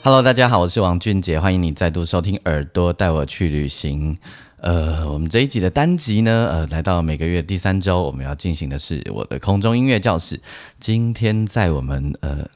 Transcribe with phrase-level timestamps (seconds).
[0.00, 4.14] Hello，大家好，我是王俊杰，欢迎你再度收听《耳朵带我去旅行》。
[4.60, 10.40] 呃，我们这一集的单集呢，呃，来到每个月第三周，我们要进行的是我的空中音乐教室。
[10.78, 12.48] 今天在我们呃，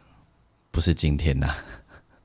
[0.71, 1.53] 不是今天呐，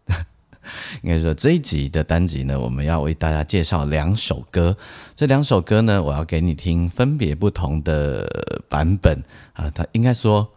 [1.02, 4.78] 应该说这一集的单集呢，我们要为大家介绍两首歌。
[5.16, 9.24] 这两首歌呢，我要给你听分别不同的版本
[9.54, 10.48] 啊，它应该说。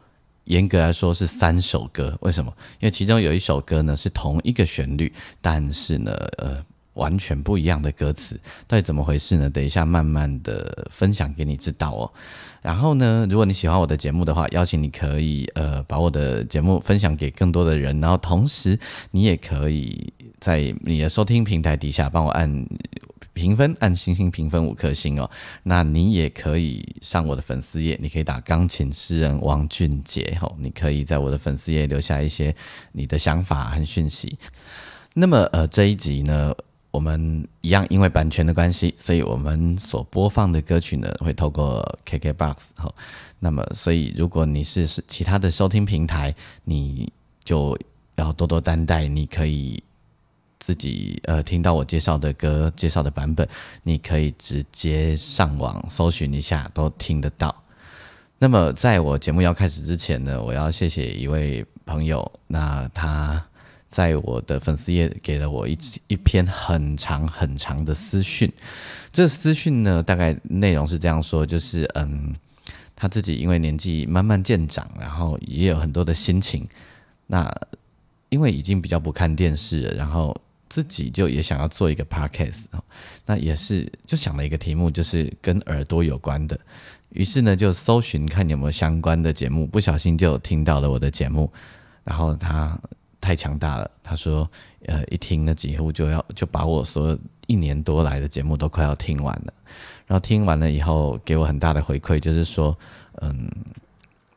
[0.44, 2.52] 严格来说是三首歌，为什么？
[2.80, 9.48] 因为其中有一首歌呢是同一个旋律，但是呢，呃，完全不一样的歌词，到底怎么回事呢？
[9.48, 12.10] 等一下慢慢的分享给你知道哦。
[12.62, 18.78] 然后呢，如果你喜欢我的节目的话，邀请你可以呃把我的节目分享给更多的人，然后同时
[19.12, 22.66] 你也可以在你的收听平台底下帮我按。
[23.40, 25.30] 评分按星星评分五颗星哦，
[25.62, 32.54] 那你也可以上我的粉丝页，你可以打钢琴诗人王俊杰吼，你可以在我的粉丝页留下一些
[32.92, 34.38] 你的想法和讯息。
[35.14, 36.54] 那么呃这一集呢，
[36.90, 42.94] 我们一样因为版权的关系，所以我们所播放的歌曲呢会透过 KKBOX 吼，
[43.38, 47.10] 那么所以如果你是是其他的收听平台，你
[47.42, 47.74] 就
[48.16, 49.82] 要多多担待，你可以。
[50.60, 53.48] 自己呃听到我介绍的歌介绍的版本，
[53.82, 57.64] 你可以直接上网搜寻一下，都听得到。
[58.38, 63.42] 那么在我节目要开始之前呢，我要谢谢一位朋友，那他
[63.88, 65.76] 在我的粉丝页给了我一
[66.08, 68.50] 一篇很长很长的私讯。
[69.10, 72.34] 这私讯呢，大概内容是这样说，就是嗯，
[72.94, 76.68] 他自己因为年纪慢慢渐长，然后也有很多的心情。
[77.26, 77.50] 那
[78.28, 80.38] 因为已经比较不看电视了，然后。
[80.70, 82.62] 自己就也想要做一个 podcast
[83.26, 86.58] 那也是就想了一个题目，就是跟耳朵有关的。
[87.10, 91.52] 于是呢，就搜寻看有没有相关的节目，不小心就听到了我的节目。
[92.04, 92.80] 然后他
[93.20, 94.48] 太强大了，他说，
[94.86, 99.52] 呃，一听呢几乎就要就把我所一年多来的节目都快要听完了。
[100.06, 102.78] 然后听完了以后，给我很大的回馈，就是说，
[103.20, 103.50] 嗯，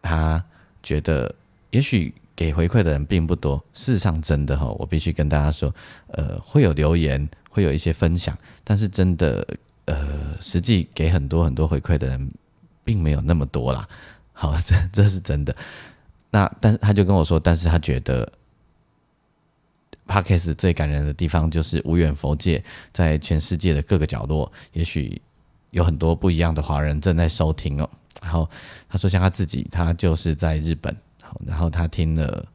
[0.02, 0.44] 他
[0.82, 1.34] 觉得
[1.70, 2.14] 也许。
[2.36, 5.74] 给回馈的人并不多，事实上真的哈，我必须跟大家说，
[6.08, 9.46] 呃，会有留言，会有一些分享，但是真的，
[9.86, 12.32] 呃，实际给很多很多回馈的人，
[12.84, 13.88] 并没有那么多啦。
[14.32, 15.56] 好， 这这是真的。
[16.32, 18.28] 那但是他就跟我说，但是他觉得
[20.08, 25.22] p a r k e s 最感人的地方就是无远佛界，在全世界的各个角落，也许
[25.70, 27.88] 有很多不一样的华人正在收听哦。
[28.24, 28.50] 然后
[28.90, 30.96] 他说，像他自己，他就是在日本。
[31.46, 32.46] 然后他听了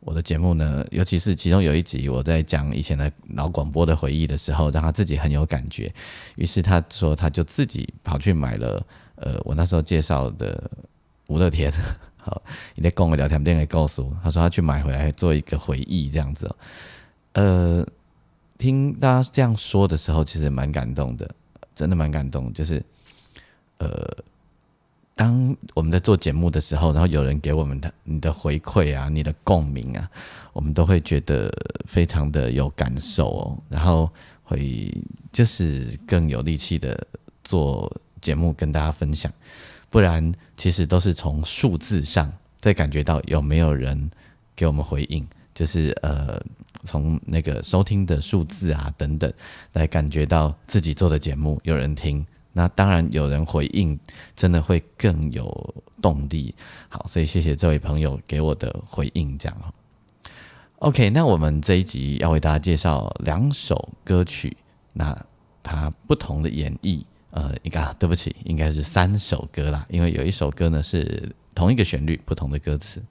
[0.00, 5.92] 我的节目呢，尤其是其中有一集我在讲以前的老广播的回忆的时候，让他自己很有感觉。
[6.36, 8.86] 于是他说，他就自己跑去买了
[9.16, 10.70] 呃，我那时候介绍的
[11.26, 11.72] 吴乐天，
[12.16, 12.40] 好，
[12.74, 16.54] 你在跟我聊天店给告诉我，他说他去买回来做一个回忆这样子。
[17.32, 17.84] 呃，
[18.58, 21.28] 听大家这样说的时候，其实蛮感动的，
[21.74, 22.80] 真的蛮感动，就是
[23.78, 24.16] 呃。
[25.16, 30.08] 当我们在做节目的时候，然后有人给我们的你的回馈啊，你的共鸣啊，
[30.52, 31.50] 我们都会觉得
[31.86, 34.10] 非常的有感受哦，然后
[34.44, 34.92] 会
[35.32, 37.06] 就是更有力气的
[37.42, 37.90] 做
[38.20, 39.32] 节目跟大家分享。
[39.88, 44.10] 不然，其实都是从数字上在感觉到有没有人
[44.54, 46.38] 给我们回应，就是呃，
[46.84, 49.32] 从那个收听的数字啊等等
[49.72, 52.26] 来感觉到自己做的节目有人听。
[52.56, 54.00] 那当然有人回应，
[54.34, 56.54] 真的会更有动力。
[56.88, 59.74] 好，所以谢谢这位朋友给我的回应，这样
[60.78, 64.56] OK，那我们这一集要为大家介绍两首歌曲，
[64.94, 65.14] 那
[65.62, 73.02] 它不同的演绎，呃，应该对不起，应该是三首歌啦，因为有一首歌呢是同一个旋律，不同的歌词。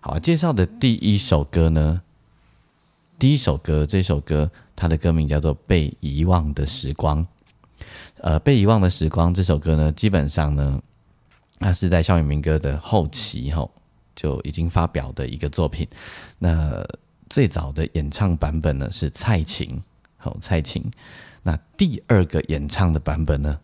[0.00, 2.02] 好，介绍的第一首歌呢，
[3.16, 7.24] 第一首歌，这首歌它的歌名叫做《被遗忘的时光》。
[8.18, 10.80] 呃，被遗忘的时光这首歌呢，基本上呢，
[11.58, 13.70] 它是在校园民歌的后期吼
[14.14, 15.86] 就已经发表的一个作品。
[16.38, 16.84] 那
[17.28, 19.82] 最早的演唱版本呢是蔡琴，
[20.16, 20.84] 好蔡琴。
[21.42, 23.58] 那第二个演唱的版本呢，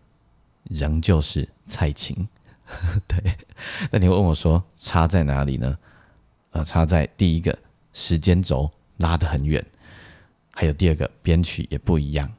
[0.64, 2.28] 仍旧是蔡琴。
[3.08, 3.36] 对，
[3.90, 5.76] 那你会问我说差在哪里呢？
[6.52, 7.56] 呃，差在第一个
[7.92, 9.64] 时间轴拉得很远，
[10.50, 12.30] 还有第二个编曲也不一样。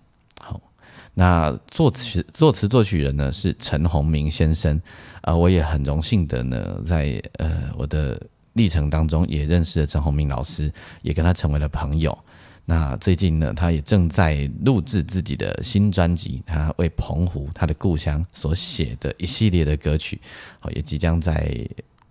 [1.16, 4.82] 好，那作词作词作曲人呢是陈鸿明先生，
[5.22, 8.20] 啊，我也很荣幸的呢，在呃我的
[8.54, 10.72] 历程当中也认识了陈鸿明老师，
[11.02, 12.18] 也跟他成为了朋友。
[12.64, 20.22] 那最近呢，他也正在录制自己的新专辑，他为澎湖他的故乡所写的一系列的歌曲，
[20.60, 21.54] 好，也即将在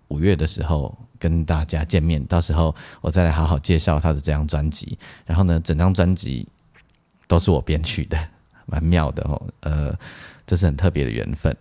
[0.09, 4.97] 五月的时候跟大家见面，到时候我再来好好介绍他的这张专辑。
[5.25, 6.45] 然后呢，整张专辑
[7.27, 8.19] 都是我编曲的，
[8.71, 9.93] 蛮妙的哦，呃，
[10.47, 11.55] 这是很特别的缘分。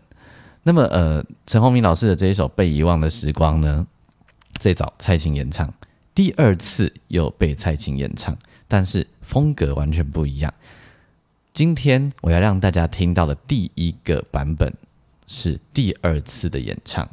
[0.62, 3.87] 那么，呃，陈鸿明老师的这一首《被遗忘的时光》呢，
[4.59, 5.73] 最早蔡琴演唱，
[6.15, 8.37] 第二次又被蔡琴演唱。
[8.69, 10.55] 但是风格完全不一样。
[11.53, 14.73] 今天我要让大家听到的第一个版本
[15.27, 17.09] 是第二次的演唱。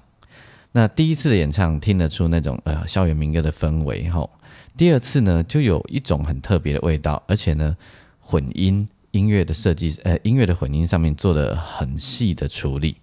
[0.74, 4.30] 那第一次的演唱听得出那种呃校园民歌的氛围吼，
[4.78, 7.76] 第二次呢就有一种很特别的味道，而且呢
[8.20, 12.98] 混音音乐的设计呃音乐的混音上面做了很细的处理。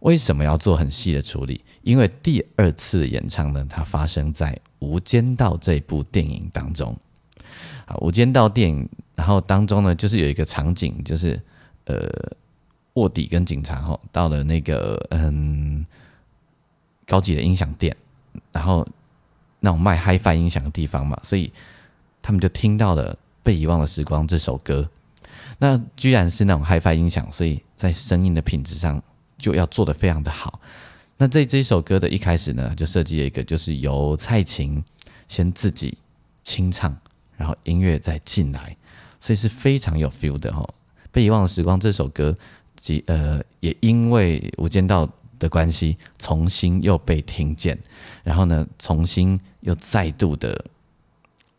[0.00, 1.64] 为什么要做很细的处理？
[1.82, 6.96] 因为第二次演唱呢，它发生在《无间道》这部电影当中。
[7.86, 11.40] 啊，无间道电影，然后当中呢，就是有一个场景，就是
[11.86, 12.08] 呃，
[12.92, 15.84] 卧底跟警察哈，到了那个嗯
[17.04, 17.96] 高级的音响店，
[18.52, 18.86] 然后
[19.58, 21.50] 那种卖 HiFi 音响的地方嘛，所以
[22.22, 24.88] 他们就听到了《被遗忘的时光》这首歌。
[25.58, 29.02] 那居然是那种 HiFi 音响，所以在声音的品质上
[29.36, 30.60] 就要做的非常的好。
[31.16, 34.82] 那这这一首歌的一开始呢，就设计了一个，就是由蔡琴
[35.26, 35.98] 先自己
[36.42, 36.96] 清唱。
[37.36, 38.76] 然后音乐再进来，
[39.20, 40.68] 所以是非常有 feel 的哈。
[41.12, 42.36] 被遗忘的时光这首歌，
[42.74, 45.06] 即呃也因为《无间道》
[45.38, 47.78] 的关系，重新又被听见，
[48.24, 50.64] 然后呢，重新又再度的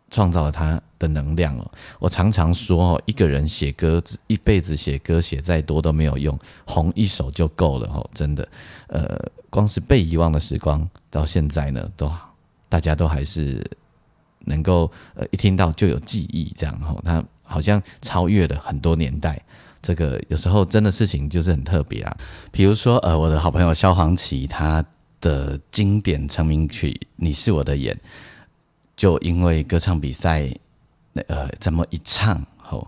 [0.09, 1.71] 创造了他的能量哦。
[1.99, 8.47] 我常常说哦，一个人写歌，一辈子写歌写再多都没有用，红一首就够了哦，真的。
[8.87, 9.19] 呃，
[9.49, 12.11] 光是被遗忘的时光，到现在呢，都
[12.67, 13.63] 大家都还是。
[14.45, 19.39] 能够呃一听到就有记忆，这样吼，他好像超越了很多年代。
[19.81, 22.17] 这个有时候真的事情就是很特别啊。
[22.49, 24.83] 比如说呃，我的好朋友萧煌奇，他
[25.19, 27.93] 的经典成名曲《你是我的眼》，
[28.99, 30.45] 就因为歌唱比赛
[31.13, 32.85] 那呃这么一唱吼，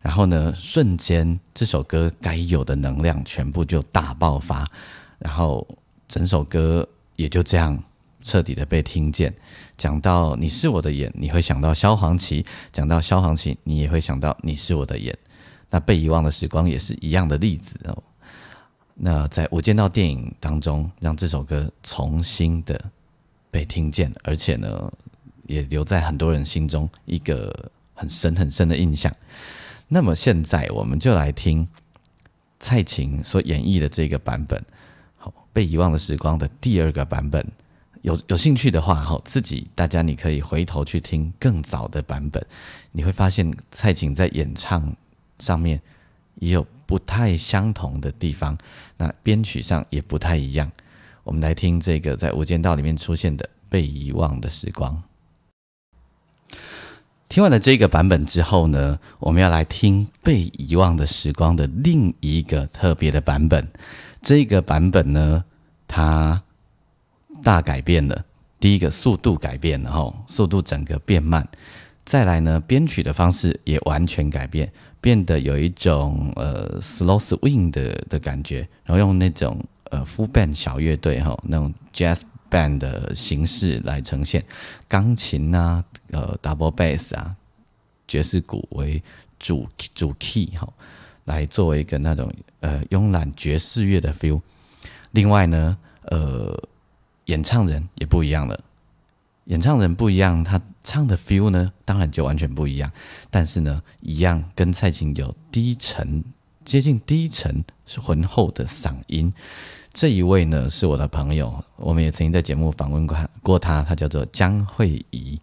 [0.00, 4.66] 然后呢瞬间这首歌该有的能量全部就大爆发，
[5.18, 5.68] 然后
[6.08, 7.78] 整首歌也就这样。
[8.22, 9.34] 彻底的被听见。
[9.78, 15.16] 讲到你是我的眼，你会想到萧煌奇；讲到萧煌奇，你也会想到你是我的眼。
[15.70, 18.02] 那被遗忘的时光也是一样的例子哦。
[18.94, 22.78] 那在我见到电影当中，让这首歌重新的
[23.50, 24.92] 被听见，而且呢，
[25.50, 29.12] 也留在很多人心中一个很深很深的印象。
[29.88, 31.66] 那么现在我们就来听
[32.60, 34.64] 蔡琴所演绎的这个版本，
[35.16, 37.44] 好，被遗忘的时光的第二个版本。
[38.02, 42.42] 有有兴趣的话，哈，自己大家你可以回头去听更早的版本，
[42.92, 44.96] 你会发现蔡琴在演唱
[45.40, 45.82] 上面
[46.36, 48.56] 也有不太相同的地方，
[48.96, 50.70] 那编曲上也不太一样。
[51.24, 54.94] 我们来听这个在《无间道》里面出现的《被遗忘的时光》。
[57.30, 63.68] 听完了这个版本之后呢，我们要来听《被遗忘的时光》的另一个特别的版本。
[64.20, 65.44] 这个版本呢，
[65.86, 66.42] 它。
[67.42, 68.22] 大改变了，
[68.58, 71.48] 第一个速度改变了哈，速度整个变慢。
[72.04, 74.70] 再来呢，编曲的方式也完全改变，
[75.00, 79.58] 变得有一种呃 slow swing 的的感觉，然后用那种
[79.90, 82.20] 呃 full band 小乐队哈，那种 jazz
[82.50, 84.44] band 的形式来呈现，
[84.86, 85.82] 钢琴啊，
[86.12, 87.36] 呃 double bass 啊，
[88.06, 89.02] 爵士鼓为
[89.38, 90.68] 主主 key 哈，
[91.24, 94.40] 来作为一个那种呃慵懒爵士乐的 feel。
[95.12, 96.62] 另外呢，呃。
[97.26, 98.58] 演唱人也不一样了，
[99.44, 102.90] 演唱人不一样，他唱的 feel 呢，当然就完全不一样。
[103.30, 106.24] 但是呢，一样跟蔡琴有低沉、
[106.64, 109.32] 接近低沉是、浑厚的嗓音。
[109.92, 115.38] 这一位呢，是我的朋友，我们也曾经在节目访问过过他，他叫做江慧仪。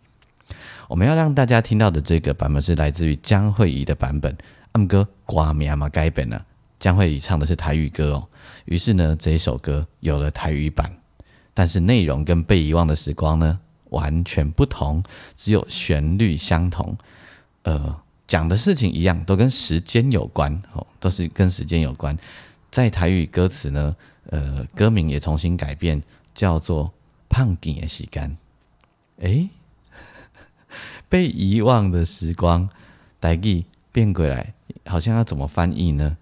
[0.87, 4.35] 我们要让大家听到的这个版本是来自于江慧仪的版本。
[4.73, 6.39] 阿哥瓜米阿玛改本呢，
[6.79, 8.27] 江慧仪唱的是台语歌哦。
[8.65, 10.91] 于是呢，这一首歌有了台语版。
[11.53, 15.01] 但是内容跟被遗忘的时光呢完全不同，
[15.35, 16.95] 只有旋律相同，
[17.63, 22.15] 呃，讲的事情一样，都跟时间有关哦，都是跟时间有关。
[22.69, 23.95] 在台语歌词呢，
[24.29, 26.03] 呃，歌名也重新改变，
[26.35, 26.93] 叫做
[27.27, 28.37] “胖点的时间”，
[29.21, 29.49] 诶，
[31.09, 32.69] 被遗忘的时光，
[33.19, 34.53] 代记变过来，
[34.85, 36.17] 好像要怎么翻译呢？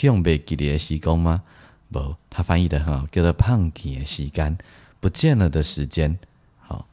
[0.00, 1.42] 用被记的时光吗？
[1.90, 4.58] 不，他翻译的很好，叫做胖记的时间，
[4.98, 6.18] 不见了的时间。
[6.58, 6.86] 好，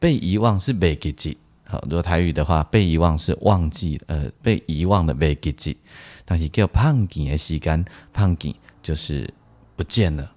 [0.00, 1.38] 被遗忘是被记记。
[1.66, 5.76] 好，如果台语的话，被遗忘是忘记，呃，被遗忘的被记记。
[6.24, 9.32] 但是叫胖记的时间，胖记就是
[9.76, 10.32] 不见了，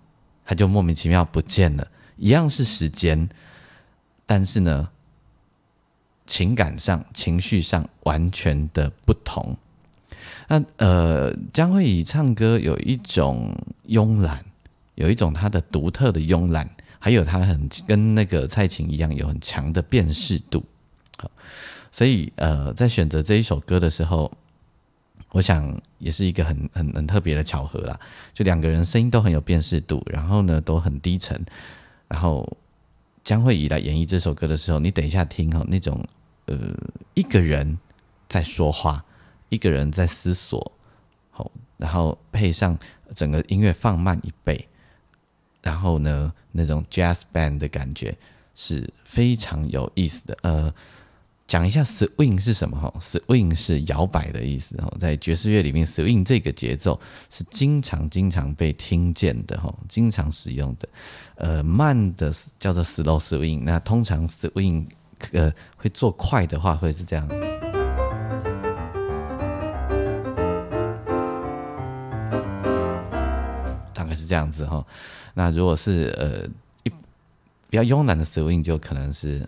[0.45, 3.27] 它就莫名其妙不见了，一样是时间。
[4.25, 4.89] 但是呢，
[6.27, 9.57] 情感上、情绪上完全的不同。
[10.47, 13.55] 那呃，江慧仪唱歌有一种
[13.87, 14.45] 慵懒，
[14.95, 16.69] 有一种她的独特的慵懒，
[16.99, 20.63] 还有她很跟那个蔡琴一样有很强的辨识度。
[21.91, 24.31] 所以呃，在选择这一首歌的时候，
[25.31, 27.99] 我想也是一个很很很特别的巧合啦。
[28.33, 31.43] 就两个人声音都很有辨识度，然后呢都很低沉，
[32.07, 32.57] 然后。
[33.23, 36.01] 将会以来演绎这首歌的时候，你等一下听哈，那种
[36.47, 36.57] 呃
[37.13, 37.77] 一个人
[38.27, 39.05] 在说话，
[39.49, 40.71] 一个人在思索，
[41.29, 42.77] 好，然后配上
[43.13, 44.67] 整个音乐放慢一倍，
[45.61, 48.17] 然后呢那种 jazz band 的感觉
[48.55, 50.73] 是非常有意思的，呃。
[51.47, 56.99] 讲一下 swing 是什么哈？swing 是摇摆的意思哈，在爵士乐里面，swing 这个节奏
[57.29, 60.89] 是经常经常被听见的哈，经常使用的。
[61.35, 64.85] 呃，慢的叫做 slow swing，那通常 swing
[65.33, 67.27] 呃会做快的话会是这样，
[73.93, 74.85] 大概是这样子哈。
[75.33, 76.47] 那如果是呃
[76.83, 76.89] 一
[77.69, 79.47] 比较慵懒的 swing，就可能是。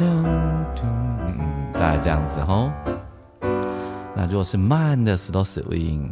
[0.00, 2.70] 嗯，大概这样子吼。
[4.14, 6.08] 那如果是慢的 slow swing，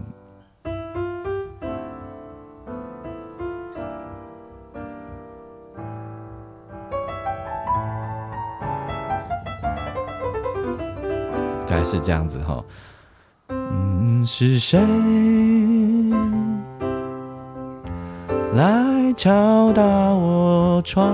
[11.79, 12.65] 概是这样子哈。
[13.49, 14.81] 嗯，是谁
[18.53, 21.07] 来敲打我窗？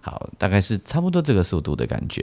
[0.00, 2.22] 好大概是差不多这个速度的感觉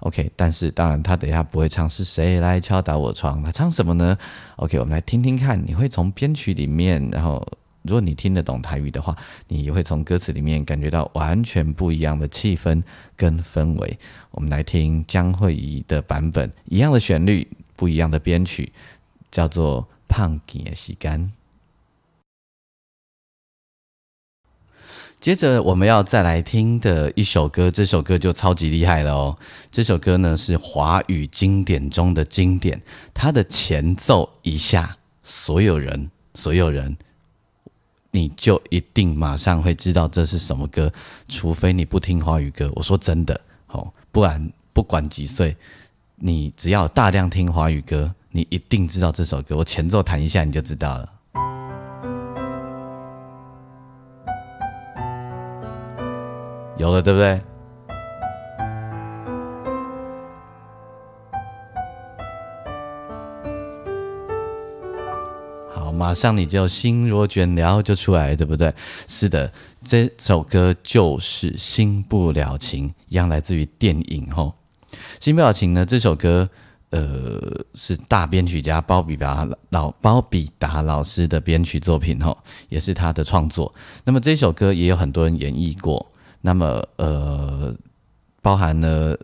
[0.00, 0.30] ，OK。
[0.36, 4.18] 但是当然，他等一下不会唱是谁来敲打我窗，他唱什么呢
[4.56, 5.60] ？OK，我们来听听看。
[5.64, 7.40] 你会从编曲里面，然后
[7.82, 9.16] 如果你听得懂台语的话，
[9.48, 12.82] 你也会从歌词里面感觉到完全不一样的气氛
[13.16, 13.98] 跟氛围。
[14.30, 18.72] 我们来听江慧仪的版本，一样的旋律，不一样的编曲，
[19.30, 21.20] 叫做《胖的时间》。
[25.20, 29.38] 接着我们要再来听的一首歌，这首歌就超级厉害了哦！
[29.70, 32.82] 这首歌呢是华语经典中的经典，
[33.14, 36.96] 它的前奏一下，所有人，所有人，
[38.14, 40.92] 你就一定马上会知道这是什么歌，
[41.28, 42.70] 除非你不听华语歌。
[42.74, 45.56] 我说真的，哦，不然不管几岁，
[46.16, 49.56] 你只要大量听华语歌，你一定知道这首歌。
[49.56, 51.08] 我前奏弹一下，你就知道了。
[56.76, 57.40] 有了，对不对？
[66.02, 68.74] 马上你就心若倦了就出来，对不对？
[69.06, 69.52] 是的，
[69.84, 74.52] 这首歌就是《新不了情》，一样来自于电影吼。
[75.20, 76.50] 《新不了情》呢，这首歌
[76.90, 77.40] 呃
[77.76, 82.36] 是大编曲家包比达老包比达老师的编曲作品吼，
[82.68, 83.72] 也是他的创作。
[84.02, 86.10] 那么这首歌也有很多人演绎过。
[86.40, 87.72] 那么，呃，
[88.42, 89.16] 包含了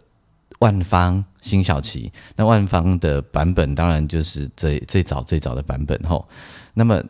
[0.60, 2.12] 万芳、辛晓琪。
[2.36, 6.28] 那万芳的版本当然就是最最早最早的版本吼。
[6.78, 7.02] 那么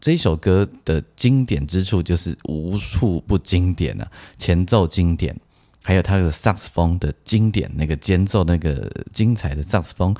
[0.00, 4.06] 这首歌的经典之处就是无处不经典啊，
[4.38, 5.36] 前奏经典，
[5.82, 10.14] 还有它的萨克斯风的经典，那个间奏那个精彩的萨克斯风。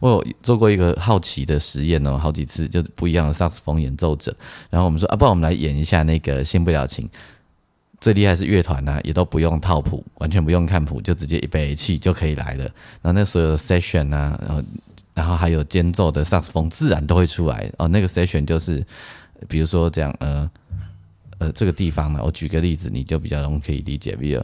[0.00, 4.34] 我有做过一个好奇的实验哦，好几次就是不一样的萨克斯风演奏者，
[4.68, 7.06] 然后我们说啊，不我们来演一下那个《新不了情》，
[8.02, 12.64] 最厉害是乐团呢，也都不用套谱，完全不用看谱，就直接一杯气就可以来了。
[13.00, 14.62] 然后那所有的 session 啊，然后
[15.14, 17.86] 然后还有间奏的萨斯风，自然都会出来哦。
[17.86, 18.84] 那个 session 就是，
[19.46, 20.50] 比如说这样，呃
[21.38, 24.42] 呃，这个地方呢，我举个例子，你就比较容易可以理解，比如。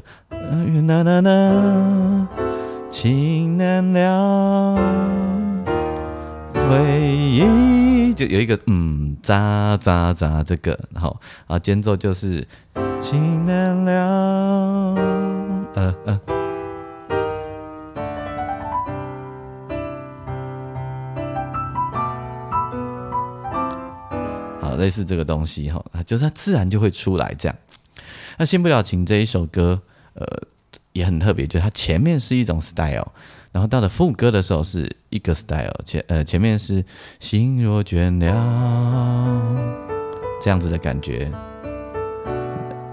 [2.91, 4.79] 情难了，
[6.69, 12.47] 回忆就有一个嗯渣渣渣这个然后啊间奏就是
[13.01, 14.95] 情难了
[15.75, 16.21] 嗯嗯
[24.61, 27.57] 好类似这个东西哈就是它自然就会出来这样。
[28.39, 29.81] 那先不了情这一首歌
[30.15, 30.27] 呃
[30.99, 33.07] 也很特别，就是它前面是一种 style，
[33.53, 36.85] 然后到了副歌的时候是一个 style，前呃前面是
[37.21, 39.43] 心若倦了
[40.41, 41.31] 这样子的感觉，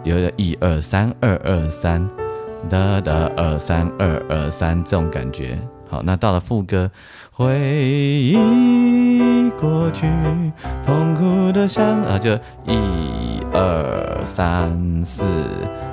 [0.03, 2.07] 有一个一二三二二三
[2.69, 5.57] 哒哒二三二二三这种感觉。
[5.87, 6.89] 好，那到了副歌，
[7.31, 8.35] 回忆
[9.57, 10.07] 过去，
[10.83, 12.33] 痛苦的像啊，就
[12.65, 15.23] 一二三四，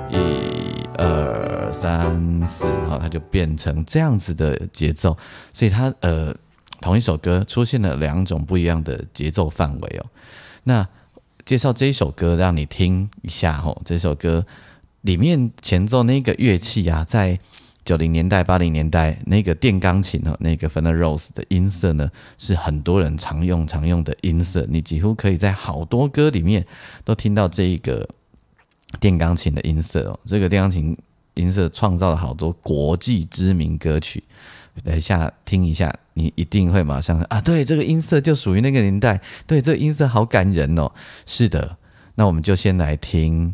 [0.09, 0.62] 一
[0.97, 5.17] 二三四，好，它就变成这样子的节奏，
[5.51, 6.35] 所以它呃，
[6.81, 10.05] 同一首歌出现了两种不一样的节奏范围哦。
[10.63, 10.87] 那
[11.45, 14.45] 介绍这一首歌让你听一下哦，这首歌
[15.01, 17.39] 里面前奏那个乐器啊，在。
[17.85, 24.65] 九零年代、八零年代那个电钢琴哦，那个 Fender Rose 的音色呢，是很多人常用、常用的音色。
[24.69, 26.65] 你几乎可以在好多歌里面
[27.03, 28.07] 都听到这一个
[28.99, 30.19] 电钢琴的音色哦。
[30.25, 30.97] 这个电钢琴
[31.35, 34.23] 音色创造了好多国际知名歌曲。
[34.83, 39.21] 等一下听一下，你一定会马上啊，对，这个音色就属于那个年代。
[39.45, 40.91] 对，这个音色好感人哦。
[41.27, 41.77] 是的，
[42.15, 43.53] 那我们就先来听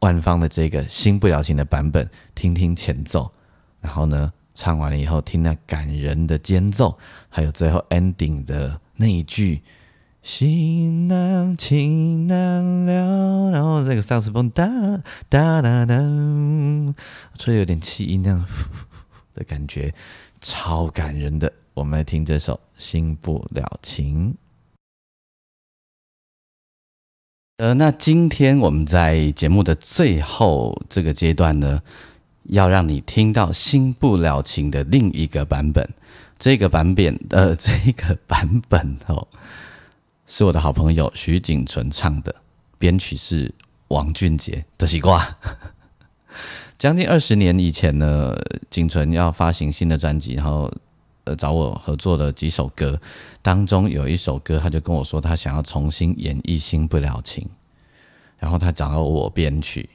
[0.00, 3.32] 万芳的这个《新不了情》的版本，听听前奏。
[3.80, 6.98] 然后呢，唱完了以后，听那感人的间奏，
[7.30, 9.62] 还有最后 ending 的那一句
[10.22, 14.66] “心难情难了”，然后那个萨克斯风哒
[15.28, 15.94] 哒哒哒，
[17.38, 18.46] 吹有点气音那样
[19.34, 19.94] 的感觉，
[20.40, 21.52] 超感人的。
[21.74, 24.32] 我们来听这首《心不了情》。
[27.58, 31.82] 呃，那今天我们在节目的最后这个阶段呢？
[32.44, 35.88] 要让你听到《新不了情》的另一个版本，
[36.38, 39.28] 这个版本，呃，这个版本哦，
[40.32, 42.32] 是我的好朋友徐锦纯唱的，
[42.78, 43.52] 编曲是
[43.88, 45.36] 王俊杰的西瓜。
[46.78, 48.36] 将近二十年以前呢，
[48.70, 50.72] 锦纯要发行新的专辑，然后
[51.24, 53.00] 呃找我合作的几首歌
[53.42, 57.42] 当中，有一首歌，他就跟我说他想要重新演绎《新不了情》，
[58.38, 59.90] 然后他找到我编曲。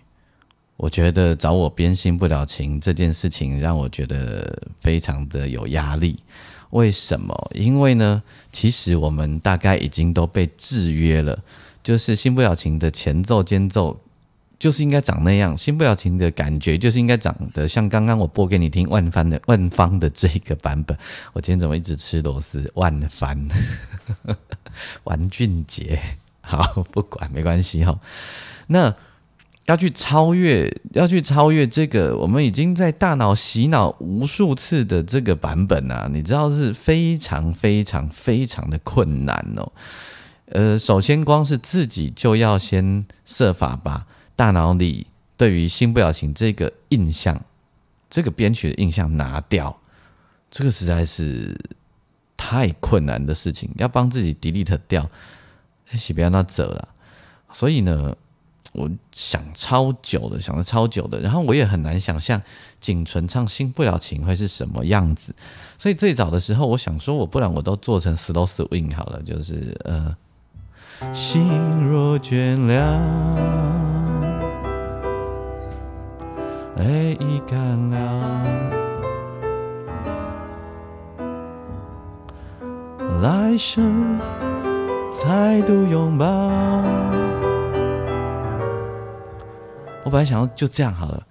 [0.76, 6.20] 我觉得找我编《新不了情》这件事情让我觉得非常的有压力。
[6.72, 7.52] 为什么？
[7.54, 11.44] 因为呢，其实我们大概已经都被制约了。
[11.84, 14.02] 就是《新不了情》的前奏、间奏
[14.58, 20.98] 就是应该长那样，《新不了情》的感觉就是应该长得像刚刚我播给你听万帆的万方的这个版本。
[21.34, 22.72] 我今天怎么一直吃螺丝？
[22.76, 23.48] 万帆，
[25.06, 26.02] 王俊杰，
[26.42, 28.00] 好，不管没关系哈。
[28.68, 28.96] 那。
[29.66, 39.72] 要去超越，要去超越这个，我们已经在大脑洗脑无数次的这个版本啊，你知道是非常非常非常的困难哦。
[40.52, 47.44] 呃，首先光是自己就要先设法把大脑里对于新不了情这个印象，
[48.08, 49.76] 这个编曲的印象拿掉，
[50.52, 51.60] 这个实在是
[52.38, 55.10] 太困难的事情，要帮自己 delete 掉，
[55.94, 56.90] 洗不要那走了。
[57.52, 58.16] 所以呢。
[58.76, 62.42] 我想超久的，想了超久的，然后我也很难想象
[62.80, 65.34] 仅存唱《新不了情》会是什么样子。
[65.78, 70.16] 所以最早的时候，我想说，我不然我都做成 slow swing 好了，就是呃，
[71.14, 71.50] 心
[71.82, 73.00] 若倦了，
[76.78, 77.98] 泪已干了，
[83.22, 84.20] 来生
[85.24, 87.25] 再度拥抱。
[90.06, 91.26] 我本来想要就这样好了，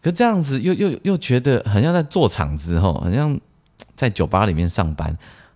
[0.00, 3.38] 可这样子又又又觉得好像在做场子吼，好像
[3.96, 5.08] 在酒吧里面上班，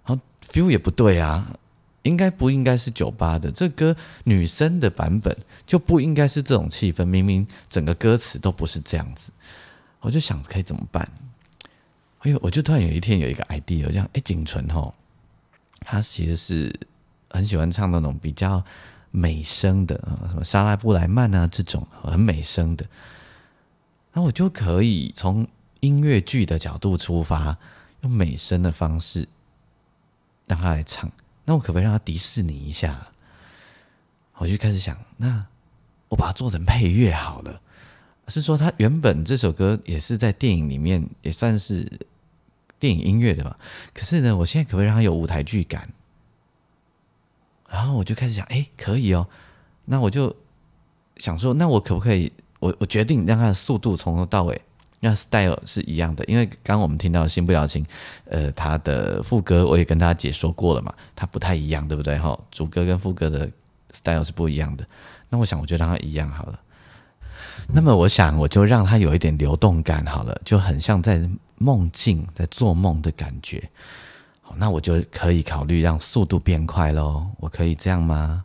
[0.04, 1.46] 然后 feel 也不对啊，
[2.02, 9.30] 应该不应该是酒吧的这歌女生的版本就不应该是这种气氛，明明整个歌词都不是这样子，
[10.00, 11.08] 我就想可以怎么办？
[12.22, 14.92] 哎呦，我就突然有一天有一个 idea，这样哎，景纯吼，
[15.82, 16.74] 他其实是
[17.30, 18.64] 很喜欢唱那种比较。
[19.12, 22.84] 美声的啊，什么莎拉布莱曼啊，这种很美声的，
[24.14, 25.46] 那我就可以从
[25.80, 27.56] 音乐剧的角度出发，
[28.00, 29.28] 用美声的方式
[30.46, 31.08] 让他来唱。
[31.44, 33.08] 那我可不可以让他迪士尼一下？
[34.38, 35.46] 我就开始想，那
[36.08, 37.60] 我把它做成配乐好了。
[38.28, 41.86] 是说，他原本这首歌也是在电影里面也算是
[42.78, 43.54] 电影音乐的嘛？
[43.92, 45.92] 可是呢，我现在可不可以让他有舞台剧感？
[47.72, 49.26] 然后我就开始想，哎，可以哦，
[49.86, 50.36] 那我就
[51.16, 52.30] 想说，那我可不可以，
[52.60, 54.60] 我我决定让它的速度从头到尾，
[55.00, 57.82] 让 style 是一样的，因为刚刚我们听到《新不了情》，
[58.26, 62.18] 呃，它的副歌我也跟大家解说过了嘛，它不太一样，对不对？
[62.18, 63.50] 哈，主歌跟副歌的
[63.90, 64.86] style 是不一样的。
[65.30, 66.60] 那我想，我就让它一样好了。
[67.68, 73.70] 那么，我想我就让它有一点流动感好了，就很像在梦境、在做梦的感觉。
[74.56, 77.26] 那我就可以考虑让速度变快喽。
[77.38, 78.44] 我可以这样吗？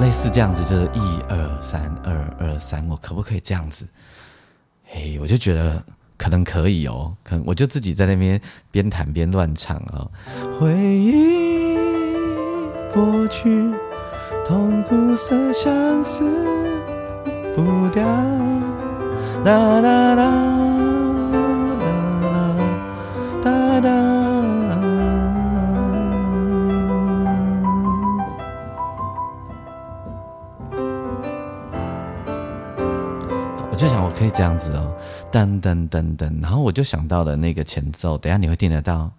[0.00, 3.86] 类似这样子，就是一二三，二二三，我可不可以这样子？
[4.84, 5.82] 嘿，我就觉得
[6.16, 8.40] 可能可以哦，可能我就自己在那边
[8.70, 10.10] 边弹边乱唱哦。
[10.58, 11.76] 回忆
[12.92, 13.70] 过去，
[14.46, 16.24] 痛苦色相思
[17.58, 18.04] 不掉，
[19.42, 20.24] 哒哒哒
[23.42, 23.88] 哒哒哒。
[33.76, 34.92] 就想我可以这样子哦，
[35.32, 39.10] 噔噔噔噔，然后我就想到了那个前奏，等下你会听得到，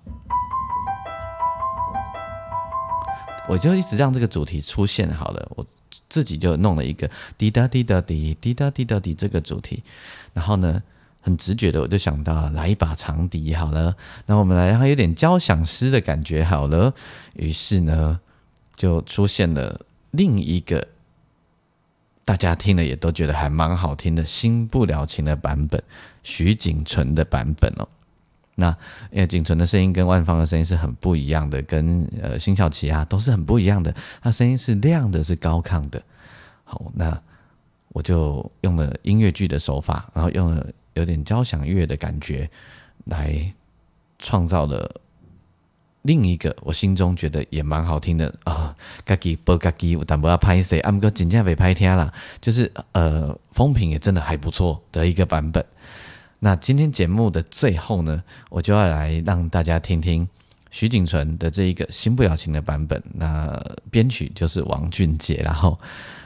[3.50, 5.66] 我就一直让这个主题出现好了，我
[6.08, 9.84] 自己就弄了一个滴答滴答滴滴答滴答滴这个主题，
[10.34, 10.84] 然后呢，
[11.20, 13.96] 很直觉的我就想到来一把长笛好了，
[14.28, 16.94] 那我们来让它有点交响诗的感觉好了，
[17.34, 18.20] 于是呢，
[18.76, 19.82] 就出现了
[20.12, 20.88] 另一个。
[22.24, 25.82] 大家听了也都觉得还蛮好听的，《新不了情》的版本，
[26.22, 27.88] 徐锦纯的版本哦。
[28.60, 28.76] 那
[29.12, 33.96] 因为锦纯的声音跟万芳的声音是很不一样的，跟呃辛晓琪啊都是很不一样的。
[34.22, 36.02] 他声音是亮的，是高亢的。
[36.64, 37.20] 好，那
[37.90, 42.48] 我就用了音乐剧的手法，然后用了有点交响乐的感觉
[43.06, 43.54] 来
[44.20, 45.02] 创造了。
[46.04, 55.64] 另一个我心中觉得也蛮好听的啊，嘎叽波嘎叽，但不要拍谁，阿姆哥真正被拍天了，就是呃风评也真的还不错的一个版本。
[56.40, 60.28] 那今天节目的最后呢，我就要来让大家听听
[60.72, 63.02] 徐锦纯的这一个新不了情的版本。
[63.14, 65.78] 那编曲就是王俊杰，然后。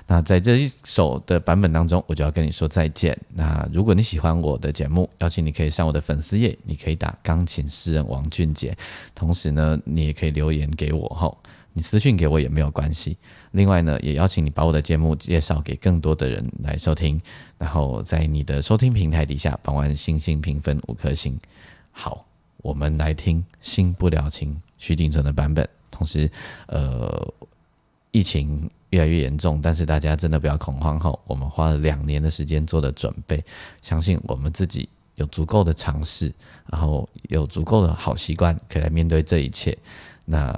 [0.06, 3.18] 那在这一首的版本当中，我就要跟你说再见。
[3.34, 8.76] 那如果你喜欢我的节目，邀请你可以上我的粉丝页，你可以打钢琴诗人王俊杰，
[9.16, 11.34] 同时呢，你也可以留言给我哈，
[11.74, 13.18] 你私信给我也没有关系。
[13.52, 17.22] 另外呢，也邀请你把我的节目介绍给更多的人来收听，
[17.58, 21.38] 然后在你的收听平台底下帮完星星评分五颗星。
[21.92, 22.26] 好，
[22.58, 26.30] 我们来听《新不了情》徐锦纯的版本，同时
[26.68, 27.34] 呃，
[28.12, 28.70] 疫情。
[28.94, 31.12] 越来越严重，但是大家真的不要恐慌哈。
[31.26, 33.44] 我们花了两年的时间做的准备，
[33.82, 36.32] 相信我们自己有足够的尝试，
[36.68, 39.76] 然后有足够的好习惯，可以来面对这一切。
[40.26, 40.56] 那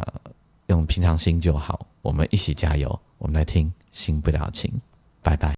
[0.67, 2.99] 用平常心就好，我们一起加油。
[3.17, 4.71] 我们来听《新不了情》，
[5.21, 5.53] 拜拜。